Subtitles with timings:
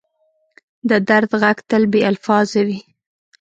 [0.89, 2.79] د درد ږغ تل بې الفاظه وي.